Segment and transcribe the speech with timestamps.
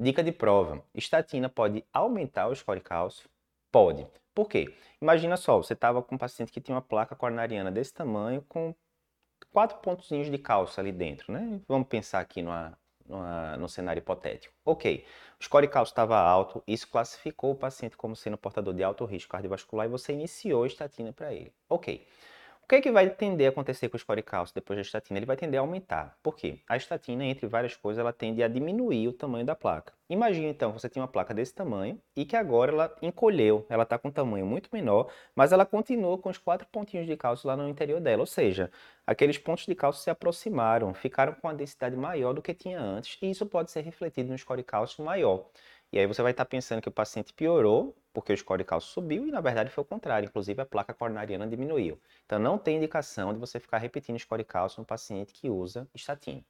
[0.00, 3.28] Dica de prova: estatina pode aumentar o score cálcio?
[3.70, 4.06] Pode.
[4.34, 4.74] Por quê?
[4.98, 8.74] Imagina só, você estava com um paciente que tinha uma placa coronariana desse tamanho com
[9.52, 11.60] quatro pontozinhos de cálcio ali dentro, né?
[11.68, 14.54] Vamos pensar aqui numa, numa, no cenário hipotético.
[14.64, 15.04] Ok,
[15.38, 19.32] o score cálcio estava alto, isso classificou o paciente como sendo portador de alto risco
[19.32, 21.52] cardiovascular e você iniciou a estatina para ele.
[21.68, 22.06] Ok
[22.70, 25.18] que, é que vai tender a acontecer com o score cálcio depois da estatina?
[25.18, 26.16] Ele vai tender a aumentar.
[26.22, 26.60] Por quê?
[26.68, 29.92] A estatina, entre várias coisas, ela tende a diminuir o tamanho da placa.
[30.10, 33.96] Imagina então, você tem uma placa desse tamanho e que agora ela encolheu, ela está
[33.96, 37.56] com um tamanho muito menor, mas ela continua com os quatro pontinhos de cálcio lá
[37.56, 38.20] no interior dela.
[38.22, 38.70] Ou seja,
[39.06, 43.18] aqueles pontos de cálcio se aproximaram, ficaram com a densidade maior do que tinha antes,
[43.22, 45.48] e isso pode ser refletido no score cálcio maior.
[45.92, 48.90] E aí você vai estar pensando que o paciente piorou porque o score de cálcio
[48.90, 52.00] subiu e na verdade foi o contrário, inclusive a placa coronariana diminuiu.
[52.26, 55.88] Então não tem indicação de você ficar repetindo score de cálcio no paciente que usa
[55.94, 56.44] estatina.